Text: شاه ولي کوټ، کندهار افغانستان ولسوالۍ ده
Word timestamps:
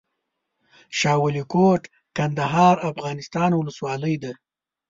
شاه 0.99 1.19
ولي 1.23 1.43
کوټ، 1.53 1.83
کندهار 2.17 2.75
افغانستان 2.91 3.51
ولسوالۍ 3.55 4.15
ده 4.23 4.33